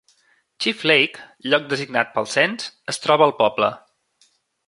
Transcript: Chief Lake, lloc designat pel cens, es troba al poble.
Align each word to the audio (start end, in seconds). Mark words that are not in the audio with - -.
Chief 0.63 0.79
Lake, 0.91 1.25
lloc 1.49 1.67
designat 1.73 2.09
pel 2.15 2.27
cens, 2.33 2.67
es 2.95 3.01
troba 3.05 3.27
al 3.29 3.35
poble. 3.43 3.73